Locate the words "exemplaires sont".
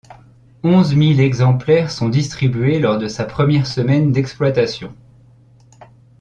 1.19-2.09